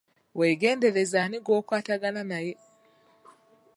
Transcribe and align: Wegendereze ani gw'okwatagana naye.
Wegendereze 0.39 1.17
ani 1.23 1.37
gw'okwatagana 1.45 2.21
naye. 2.31 2.53